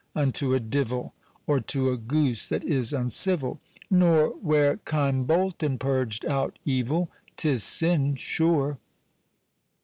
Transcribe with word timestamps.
unto 0.15 0.55
a 0.55 0.59
divell, 0.59 1.13
Or 1.45 1.59
to 1.59 1.91
a 1.91 1.95
goose 1.95 2.47
that 2.47 2.63
is 2.63 2.91
uncivill, 2.91 3.59
Nor 3.91 4.29
where 4.39 4.77
Keimbolton 4.77 5.77
purg'd 5.77 6.25
out 6.25 6.57
evill, 6.65 7.11
'Tis 7.37 7.63
sin 7.63 8.15
sure. 8.15 8.79